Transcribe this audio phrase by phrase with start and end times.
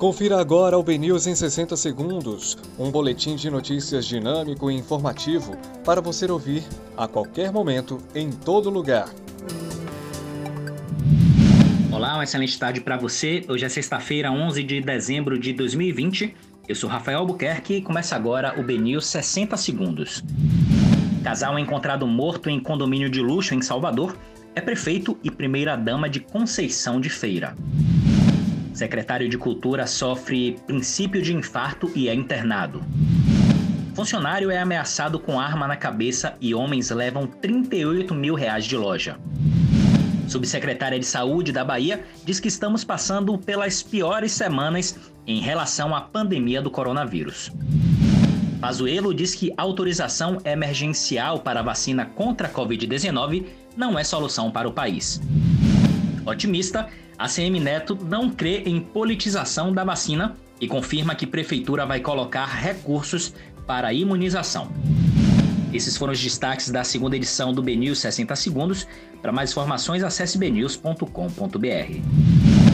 [0.00, 5.54] Confira agora o BNews em 60 segundos, um boletim de notícias dinâmico e informativo
[5.84, 6.64] para você ouvir
[6.96, 9.10] a qualquer momento, em todo lugar.
[11.92, 13.44] Olá, uma excelente tarde para você.
[13.46, 16.34] Hoje é sexta-feira, 11 de dezembro de 2020.
[16.66, 20.24] Eu sou Rafael Albuquerque e começa agora o BNews 60 segundos.
[21.22, 24.16] Casal encontrado morto em condomínio de luxo em Salvador
[24.54, 27.54] é prefeito e primeira-dama de Conceição de Feira.
[28.72, 32.82] Secretário de Cultura sofre princípio de infarto e é internado.
[33.94, 39.18] Funcionário é ameaçado com arma na cabeça e homens levam 38 mil reais de loja.
[40.28, 44.96] Subsecretária de Saúde da Bahia diz que estamos passando pelas piores semanas
[45.26, 47.50] em relação à pandemia do coronavírus.
[48.60, 53.46] Pazuello diz que autorização emergencial para vacina contra a Covid-19
[53.76, 55.20] não é solução para o país.
[56.24, 56.88] Otimista,
[57.20, 62.46] a CM Neto não crê em politização da vacina e confirma que prefeitura vai colocar
[62.46, 63.34] recursos
[63.66, 64.72] para a imunização.
[65.70, 68.86] Esses foram os destaques da segunda edição do BNews 60 Segundos.
[69.20, 72.69] Para mais informações, acesse bnews.com.br.